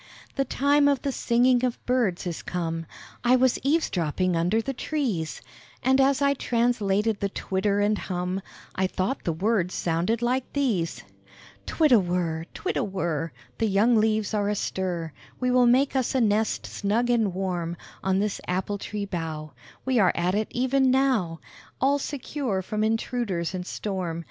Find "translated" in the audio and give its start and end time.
6.33-7.19